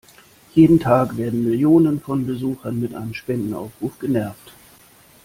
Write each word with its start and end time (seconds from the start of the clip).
Jeden 0.55 0.79
Tag 0.79 1.15
werden 1.17 1.43
Millionen 1.47 1.99
von 2.01 2.25
Besuchern 2.25 2.79
mit 2.79 2.95
einem 2.95 3.13
Spendenaufruf 3.13 3.99
genervt. 3.99 4.51